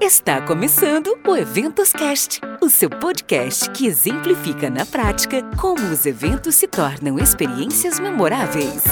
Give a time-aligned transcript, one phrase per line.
[0.00, 6.54] Está começando o Eventos Cast, o seu podcast que exemplifica na prática como os eventos
[6.54, 8.84] se tornam experiências memoráveis.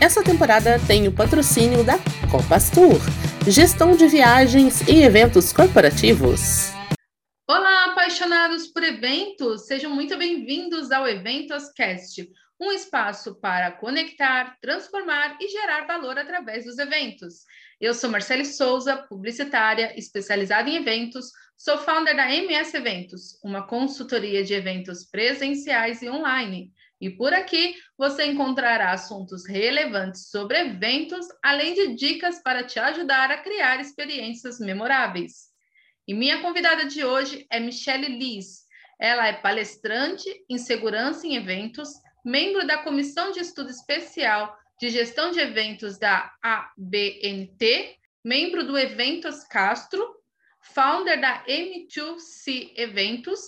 [0.00, 1.98] Essa temporada tem o patrocínio da
[2.30, 2.98] Copas Tour,
[3.46, 6.72] gestão de viagens e eventos corporativos.
[7.46, 9.66] Olá, apaixonados por eventos!
[9.66, 12.26] Sejam muito bem-vindos ao Eventos Cast
[12.60, 17.44] um espaço para conectar, transformar e gerar valor através dos eventos.
[17.80, 24.44] Eu sou Marcele Souza, publicitária, especializada em eventos, sou founder da MS Eventos, uma consultoria
[24.44, 26.72] de eventos presenciais e online.
[27.00, 33.30] E por aqui você encontrará assuntos relevantes sobre eventos, além de dicas para te ajudar
[33.30, 35.52] a criar experiências memoráveis.
[36.06, 38.64] E minha convidada de hoje é Michelle Liz.
[39.00, 41.90] Ela é palestrante em segurança em eventos,
[42.24, 49.44] membro da Comissão de Estudo Especial de Gestão de Eventos da ABNT, membro do Eventos
[49.44, 50.02] Castro,
[50.62, 53.40] founder da M2C Eventos,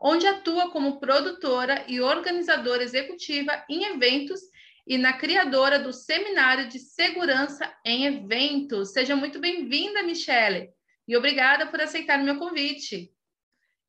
[0.00, 4.40] onde atua como produtora e organizadora executiva em eventos
[4.86, 8.92] e na criadora do Seminário de Segurança em Eventos.
[8.92, 10.70] Seja muito bem-vinda, Michele,
[11.06, 13.12] e obrigada por aceitar o meu convite.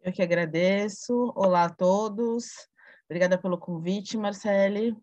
[0.04, 1.32] Eu que agradeço.
[1.36, 2.71] Olá a todos.
[3.12, 4.96] Obrigada pelo convite, Marcele.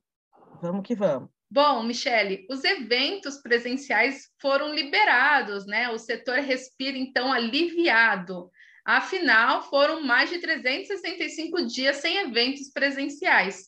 [0.62, 1.28] Vamos que vamos.
[1.51, 5.91] Bom, Michele, os eventos presenciais foram liberados, né?
[5.91, 8.51] O setor respira então aliviado.
[8.83, 13.67] Afinal, foram mais de 365 dias sem eventos presenciais.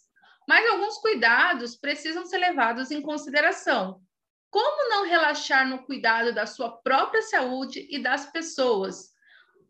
[0.48, 4.00] Mas alguns cuidados precisam ser levados em consideração.
[4.48, 9.11] Como não relaxar no cuidado da sua própria saúde e das pessoas?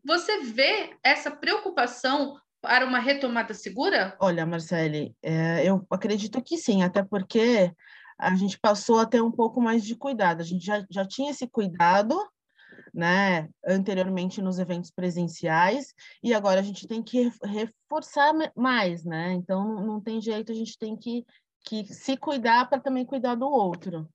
[0.04, 4.16] Você vê essa preocupação para uma retomada segura?
[4.20, 7.72] Olha, Marcele, é, eu acredito que sim, até porque
[8.18, 10.42] a gente passou a ter um pouco mais de cuidado.
[10.42, 12.14] A gente já, já tinha esse cuidado,
[12.92, 19.32] né, anteriormente nos eventos presenciais, e agora a gente tem que reforçar mais, né?
[19.32, 21.24] Então não tem jeito, a gente tem que,
[21.64, 24.08] que se cuidar para também cuidar do outro.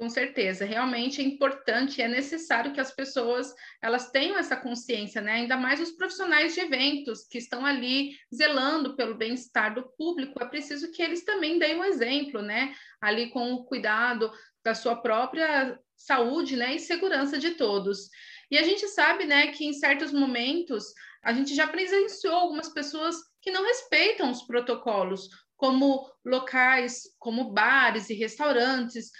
[0.00, 5.32] Com certeza, realmente é importante é necessário que as pessoas elas tenham essa consciência, né?
[5.32, 10.46] Ainda mais os profissionais de eventos que estão ali zelando pelo bem-estar do público, é
[10.46, 12.74] preciso que eles também deem um exemplo, né?
[12.98, 14.32] Ali com o cuidado
[14.64, 18.08] da sua própria saúde, né, e segurança de todos.
[18.50, 23.16] E a gente sabe, né, que em certos momentos a gente já presenciou algumas pessoas
[23.42, 25.28] que não respeitam os protocolos,
[25.58, 29.10] como locais, como bares e restaurantes,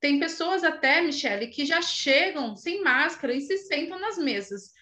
[0.00, 4.72] tem pessoas até, Michele, que já chegam sem máscara e se sentam nas mesas.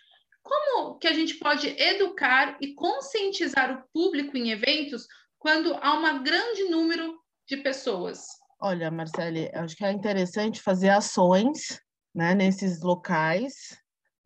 [0.42, 5.06] Como que a gente pode educar e conscientizar o público em eventos
[5.38, 8.20] quando há um grande número de pessoas?
[8.60, 11.80] Olha, Marcele, acho que é interessante fazer ações
[12.14, 13.78] né, nesses locais,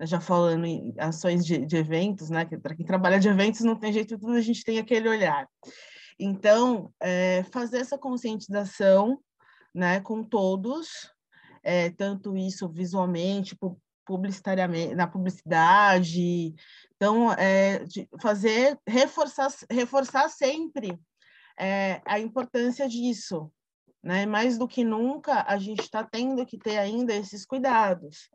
[0.03, 2.45] já falando em ações de, de eventos, né?
[2.45, 5.49] Que para quem trabalha de eventos não tem jeito, tudo a gente tem aquele olhar.
[6.19, 9.19] Então, é, fazer essa conscientização
[9.75, 11.11] né, com todos,
[11.63, 13.57] é, tanto isso visualmente,
[14.05, 16.55] publicitariamente, na publicidade.
[16.97, 17.85] Então, é,
[18.21, 20.99] fazer, reforçar, reforçar sempre
[21.59, 23.51] é, a importância disso.
[24.03, 24.27] Né?
[24.27, 28.29] Mais do que nunca, a gente está tendo que ter ainda esses cuidados.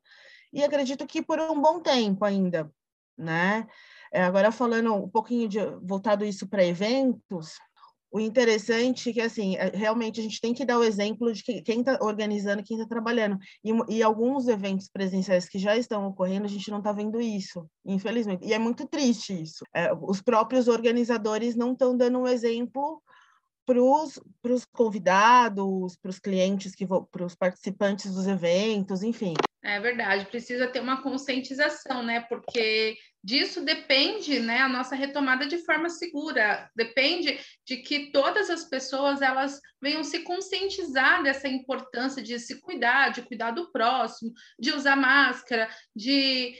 [0.53, 2.71] E acredito que por um bom tempo ainda,
[3.17, 3.67] né?
[4.11, 7.57] É, agora falando um pouquinho de voltado isso para eventos,
[8.11, 11.43] o interessante é que, assim, é, realmente a gente tem que dar o exemplo de
[11.61, 13.37] quem está organizando, quem está trabalhando.
[13.63, 17.67] E, e, alguns eventos presenciais que já estão ocorrendo, a gente não está vendo isso,
[17.85, 18.45] infelizmente.
[18.45, 19.63] E é muito triste isso.
[19.73, 23.01] É, os próprios organizadores não estão dando um exemplo
[23.67, 26.71] para os convidados, para os clientes,
[27.11, 29.33] para os participantes dos eventos, enfim.
[29.61, 32.21] É verdade, precisa ter uma conscientização, né?
[32.21, 36.71] Porque disso depende, né, a nossa retomada de forma segura.
[36.73, 43.09] Depende de que todas as pessoas elas venham se conscientizar dessa importância de se cuidar,
[43.09, 46.55] de cuidar do próximo, de usar máscara, de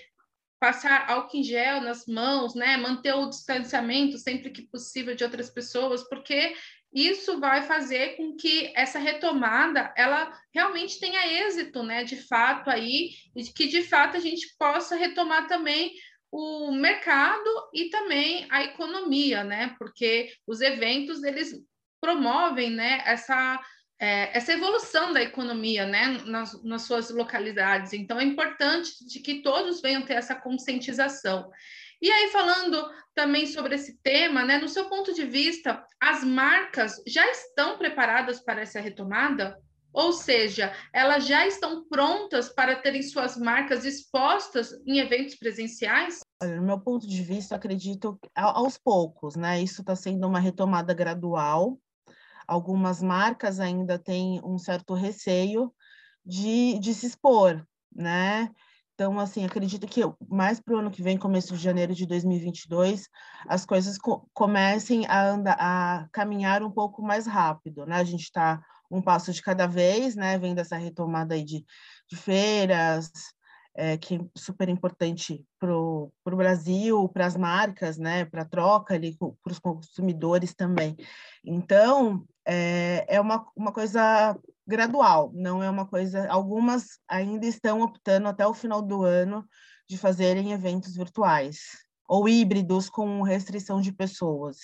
[0.60, 5.50] passar álcool em gel nas mãos, né, manter o distanciamento sempre que possível de outras
[5.50, 6.56] pessoas, porque
[6.94, 12.04] isso vai fazer com que essa retomada ela realmente tenha êxito, né?
[12.04, 15.94] De fato aí, e que de fato a gente possa retomar também
[16.32, 19.76] o mercado e também a economia, né?
[19.78, 21.54] Porque os eventos eles
[22.02, 23.02] promovem, né?
[23.06, 23.60] Essa
[24.00, 26.20] é, essa evolução da economia, né?
[26.26, 27.94] Nas, nas suas localidades.
[27.94, 31.50] Então é importante de que todos venham ter essa conscientização.
[32.02, 37.02] E aí, falando também sobre esse tema, né, no seu ponto de vista, as marcas
[37.08, 39.58] já estão preparadas para essa retomada?
[39.92, 46.20] Ou seja, elas já estão prontas para terem suas marcas expostas em eventos presenciais?
[46.44, 49.60] No meu ponto de vista, acredito aos poucos, né?
[49.60, 51.80] Isso está sendo uma retomada gradual.
[52.48, 55.74] Algumas marcas ainda têm um certo receio
[56.24, 58.52] de, de se expor, né?
[58.98, 63.08] Então, assim, acredito que mais para o ano que vem, começo de janeiro de 2022,
[63.48, 67.98] as coisas co comecem a, andar, a caminhar um pouco mais rápido, né?
[67.98, 68.60] A gente está
[68.90, 70.40] um passo de cada vez, né?
[70.40, 71.64] Vem dessa retomada aí de,
[72.10, 73.12] de feiras,
[73.76, 78.26] é, que é super importante para o Brasil, para as marcas, né?
[78.26, 80.98] Para a troca ali, para os consumidores também.
[81.46, 84.36] Então, é, é uma, uma coisa
[84.68, 86.28] gradual, não é uma coisa.
[86.30, 89.48] Algumas ainda estão optando até o final do ano
[89.88, 94.58] de fazerem eventos virtuais ou híbridos com restrição de pessoas.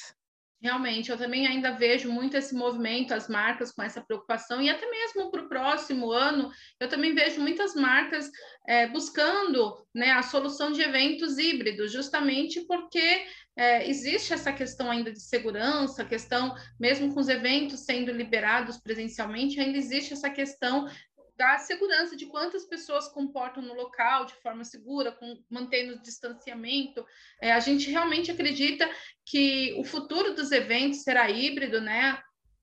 [0.64, 4.90] Realmente, eu também ainda vejo muito esse movimento, as marcas com essa preocupação, e até
[4.90, 6.50] mesmo para o próximo ano,
[6.80, 8.32] eu também vejo muitas marcas
[8.66, 13.26] é, buscando né, a solução de eventos híbridos, justamente porque
[13.58, 19.60] é, existe essa questão ainda de segurança, questão, mesmo com os eventos sendo liberados presencialmente,
[19.60, 20.88] ainda existe essa questão
[21.36, 27.06] da segurança de quantas pessoas comportam no local de forma segura, com, mantendo o distanciamento.
[27.42, 28.90] É, a gente realmente acredita
[29.26, 32.22] que o futuro dos eventos será híbrido, né?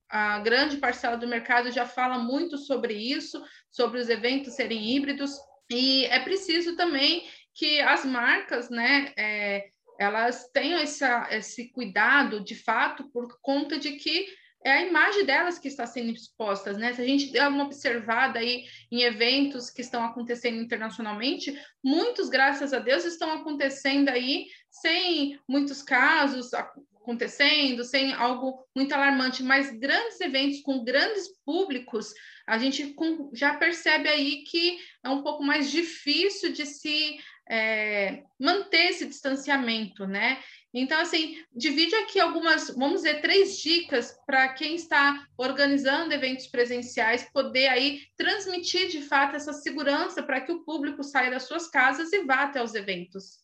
[0.09, 5.33] A grande parcela do mercado já fala muito sobre isso, sobre os eventos serem híbridos,
[5.71, 12.57] e é preciso também que as marcas, né, é, elas tenham essa, esse cuidado de
[12.57, 14.27] fato por conta de que
[14.63, 16.93] é a imagem delas que está sendo exposta, né?
[16.93, 22.73] Se a gente der uma observada aí em eventos que estão acontecendo internacionalmente, muitos, graças
[22.73, 30.21] a Deus, estão acontecendo aí sem muitos casos acontecendo, sem algo muito alarmante, mas grandes
[30.21, 32.13] eventos com grandes públicos,
[32.47, 32.95] a gente
[33.33, 37.19] já percebe aí que é um pouco mais difícil de se
[37.49, 40.39] é, manter esse distanciamento, né?
[40.73, 47.29] Então, assim, divide aqui algumas, vamos dizer, três dicas para quem está organizando eventos presenciais
[47.33, 52.13] poder aí transmitir de fato essa segurança para que o público saia das suas casas
[52.13, 53.41] e vá até os eventos.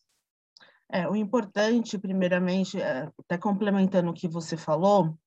[0.89, 5.17] É, o importante, primeiramente, é, até complementando o que você falou,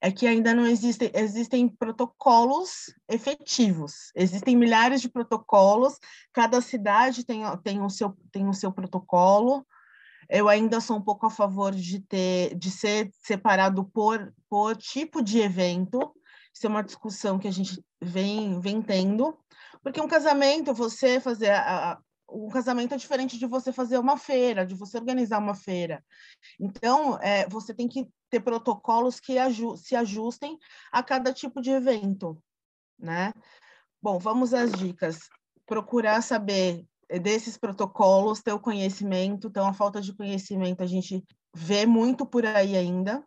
[0.00, 4.10] é que ainda não existem, existem protocolos efetivos.
[4.14, 5.98] Existem milhares de protocolos,
[6.32, 9.64] cada cidade tem, tem, o, seu, tem o seu protocolo,
[10.28, 15.22] eu ainda sou um pouco a favor de ter de ser separado por, por tipo
[15.22, 16.14] de evento.
[16.54, 19.36] Isso é uma discussão que a gente vem, vem tendo,
[19.82, 21.98] porque um casamento, você fazer a,
[22.28, 26.04] um casamento é diferente de você fazer uma feira, de você organizar uma feira.
[26.58, 30.58] Então, é, você tem que ter protocolos que aju se ajustem
[30.90, 32.42] a cada tipo de evento,
[32.98, 33.32] né?
[34.02, 35.28] Bom, vamos às dicas.
[35.66, 36.84] Procurar saber
[37.18, 39.48] desses protocolos, ter o conhecimento.
[39.48, 41.22] Então, a falta de conhecimento a gente
[41.54, 43.24] vê muito por aí ainda,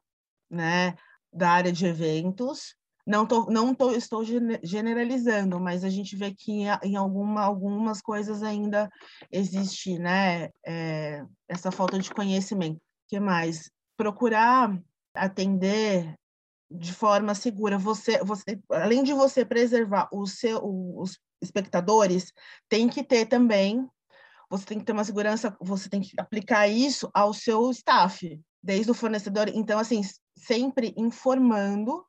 [0.50, 0.96] né,
[1.32, 2.76] da área de eventos.
[3.06, 4.22] Não, tô, não tô, estou
[4.62, 8.90] generalizando, mas a gente vê que em alguma, algumas coisas ainda
[9.32, 12.76] existe né, é, essa falta de conhecimento.
[12.76, 13.72] O que mais?
[13.96, 14.78] Procurar
[15.16, 16.14] atender
[16.70, 17.78] de forma segura.
[17.78, 22.34] Você, você, além de você preservar o seu, os espectadores,
[22.70, 23.88] tem que ter também,
[24.50, 28.92] você tem que ter uma segurança, você tem que aplicar isso ao seu staff, desde
[28.92, 29.50] o fornecedor.
[29.50, 30.02] Então, assim,
[30.38, 32.06] sempre informando,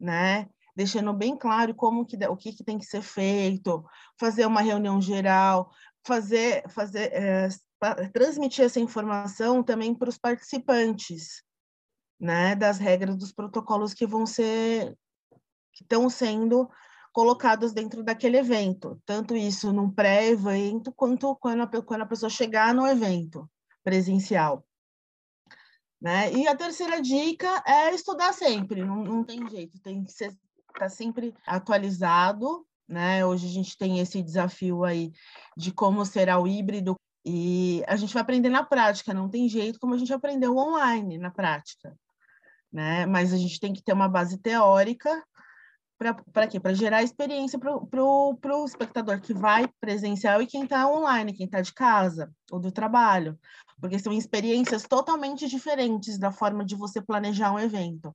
[0.00, 0.48] né?
[0.74, 3.84] Deixando bem claro como que, o que, que tem que ser feito,
[4.18, 5.70] fazer uma reunião geral,
[6.06, 7.48] fazer, fazer é,
[8.12, 11.42] transmitir essa informação também para os participantes,
[12.18, 12.54] né?
[12.54, 14.96] Das regras dos protocolos que vão ser
[15.72, 16.68] que estão sendo
[17.12, 22.74] colocados dentro daquele evento, tanto isso num pré-evento quanto quando a, quando a pessoa chegar
[22.74, 23.48] no evento
[23.82, 24.64] presencial.
[26.00, 26.32] Né?
[26.32, 30.32] E a terceira dica é estudar sempre, não, não tem jeito, tem que estar
[30.78, 32.64] tá sempre atualizado.
[32.88, 33.24] Né?
[33.24, 35.12] Hoje a gente tem esse desafio aí
[35.56, 39.78] de como será o híbrido e a gente vai aprender na prática, não tem jeito
[39.80, 41.94] como a gente aprendeu online na prática.
[42.72, 43.04] Né?
[43.06, 45.22] Mas a gente tem que ter uma base teórica
[45.98, 46.60] para quê?
[46.60, 47.74] Para gerar experiência para
[48.04, 52.70] o espectador que vai presencial e quem está online, quem está de casa ou do
[52.70, 53.38] trabalho,
[53.80, 58.14] porque são experiências totalmente diferentes da forma de você planejar um evento.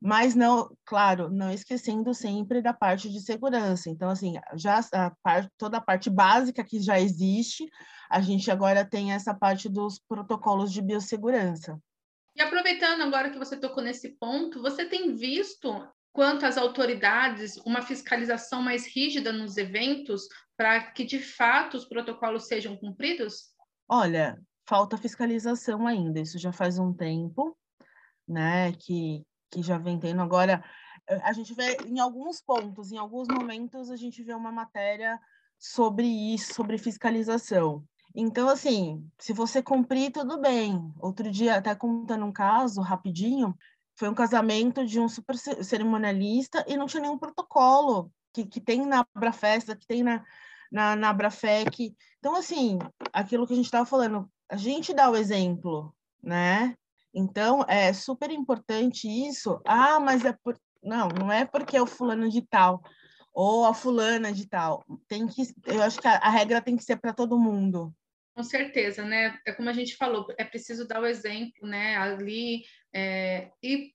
[0.00, 3.88] Mas não, claro, não esquecendo sempre da parte de segurança.
[3.88, 7.66] Então, assim, já a parte, toda a parte básica que já existe,
[8.10, 11.80] a gente agora tem essa parte dos protocolos de biossegurança.
[12.36, 17.82] E aproveitando agora que você tocou nesse ponto, você tem visto quanto às autoridades, uma
[17.82, 23.52] fiscalização mais rígida nos eventos para que de fato os protocolos sejam cumpridos?
[23.88, 27.58] Olha, falta fiscalização ainda, isso já faz um tempo,
[28.28, 30.22] né, que, que já vem tendo.
[30.22, 30.64] Agora,
[31.24, 35.20] a gente vê em alguns pontos, em alguns momentos, a gente vê uma matéria
[35.58, 37.84] sobre isso, sobre fiscalização.
[38.14, 40.80] Então, assim, se você cumprir, tudo bem.
[41.00, 43.52] Outro dia, até contando um caso rapidinho,
[43.96, 48.84] foi um casamento de um super cerimonialista e não tinha nenhum protocolo que, que tem
[48.84, 50.24] na Abrafesta, que tem na,
[50.70, 51.94] na, na Abrafec.
[52.18, 52.78] Então, assim,
[53.12, 56.74] aquilo que a gente estava falando, a gente dá o exemplo, né?
[57.14, 59.60] Então, é super importante isso.
[59.64, 60.58] Ah, mas é por...
[60.82, 62.82] Não, não é porque é o fulano de tal
[63.34, 64.84] ou a fulana de tal.
[65.08, 67.92] Tem que, eu acho que a, a regra tem que ser para todo mundo.
[68.34, 69.38] Com certeza, né?
[69.46, 71.96] É como a gente falou, é preciso dar o exemplo, né?
[71.96, 73.92] Ali é, e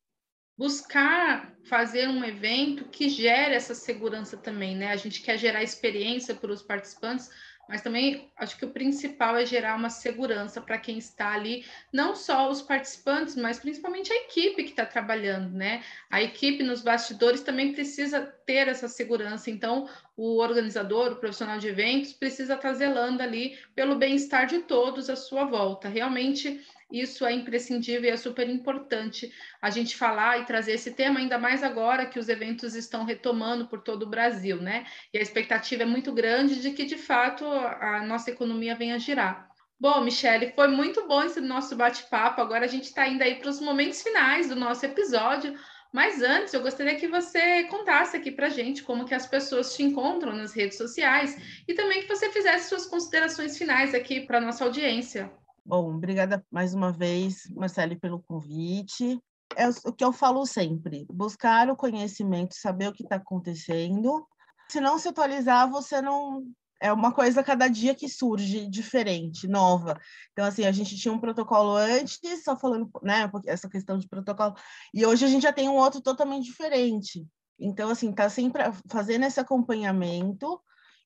[0.57, 4.91] buscar fazer um evento que gere essa segurança também, né?
[4.91, 7.29] A gente quer gerar experiência para os participantes,
[7.69, 12.15] mas também acho que o principal é gerar uma segurança para quem está ali, não
[12.15, 15.83] só os participantes, mas principalmente a equipe que está trabalhando, né?
[16.09, 19.51] A equipe nos bastidores também precisa ter essa segurança.
[19.51, 24.59] Então, o organizador, o profissional de eventos, precisa estar tá zelando ali pelo bem-estar de
[24.63, 25.87] todos à sua volta.
[25.87, 29.31] Realmente isso é imprescindível e é super importante
[29.61, 33.67] a gente falar e trazer esse tema, ainda mais agora que os eventos estão retomando
[33.67, 34.85] por todo o Brasil, né?
[35.13, 38.99] E a expectativa é muito grande de que, de fato, a nossa economia venha a
[38.99, 39.49] girar.
[39.79, 42.41] Bom, Michele, foi muito bom esse nosso bate-papo.
[42.41, 45.57] Agora a gente está indo aí para os momentos finais do nosso episódio.
[45.91, 49.81] Mas antes, eu gostaria que você contasse aqui para gente como que as pessoas te
[49.81, 54.65] encontram nas redes sociais e também que você fizesse suas considerações finais aqui para nossa
[54.65, 55.31] audiência.
[55.69, 59.21] Bom, obrigada mais uma vez, Marcele, pelo convite.
[59.55, 64.27] É o que eu falo sempre: buscar o conhecimento, saber o que está acontecendo.
[64.67, 66.43] Se não se atualizar, você não.
[66.81, 69.95] É uma coisa cada dia que surge diferente, nova.
[70.31, 74.55] Então, assim, a gente tinha um protocolo antes, só falando, né, essa questão de protocolo,
[74.91, 77.27] e hoje a gente já tem um outro totalmente diferente.
[77.59, 80.59] Então, assim, tá sempre fazendo esse acompanhamento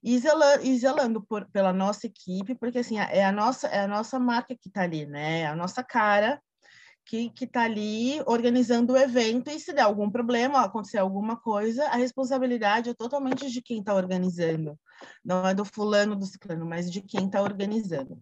[0.03, 3.87] e zelando, e zelando por, pela nossa equipe, porque assim, é a nossa, é a
[3.87, 5.41] nossa marca que está ali, né?
[5.41, 6.41] É a nossa cara
[7.05, 11.95] que está ali organizando o evento e se der algum problema, acontecer alguma coisa, a
[11.95, 14.79] responsabilidade é totalmente de quem está organizando.
[15.23, 18.19] Não é do fulano, do ciclano, mas de quem está organizando.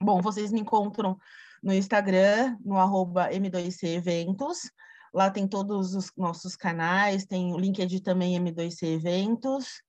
[0.00, 1.18] Bom, vocês me encontram
[1.62, 4.70] no Instagram, no arroba M2C Eventos.
[5.12, 9.82] Lá tem todos os nossos canais, tem o LinkedIn também M2C Eventos.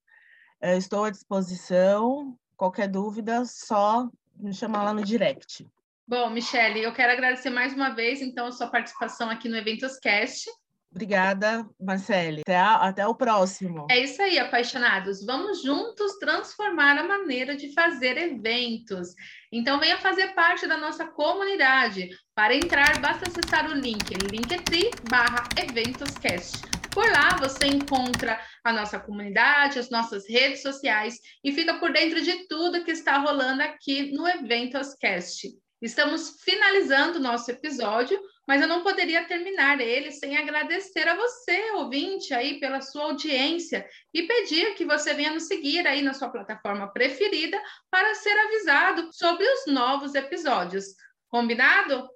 [0.62, 2.38] Eu estou à disposição.
[2.56, 5.68] Qualquer dúvida, só me chamar lá no direct.
[6.08, 10.00] Bom, Michele, eu quero agradecer mais uma vez, então, a sua participação aqui no Eventos
[10.00, 10.50] Cast.
[10.90, 12.42] Obrigada, Marcele.
[12.42, 13.86] Até, a, até o próximo.
[13.92, 15.24] É isso aí, apaixonados.
[15.26, 19.10] Vamos juntos transformar a maneira de fazer eventos.
[19.52, 22.10] Então, venha fazer parte da nossa comunidade.
[22.34, 26.77] Para entrar, basta acessar o link linktree barra eventoscast.
[26.98, 32.20] Por lá você encontra a nossa comunidade, as nossas redes sociais e fica por dentro
[32.24, 35.48] de tudo que está rolando aqui no Eventoscast.
[35.80, 41.70] Estamos finalizando o nosso episódio, mas eu não poderia terminar ele sem agradecer a você,
[41.74, 46.32] ouvinte, aí pela sua audiência e pedir que você venha nos seguir aí na sua
[46.32, 47.62] plataforma preferida
[47.92, 50.96] para ser avisado sobre os novos episódios.
[51.30, 52.10] Combinado?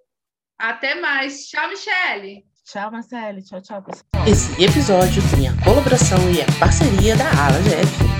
[0.57, 1.45] Até mais.
[1.45, 2.50] Tchau, Michele.
[2.63, 3.41] Tchau, Marcele.
[3.41, 4.27] Tchau, tchau, pessoal.
[4.27, 8.10] Esse episódio tem a colaboração e a parceria da Ala GF.